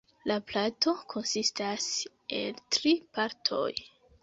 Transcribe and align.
La 0.29 0.35
plato 0.51 0.93
konsistas 1.15 1.91
el 2.41 2.59
tri 2.79 2.97
partoj. 3.21 3.71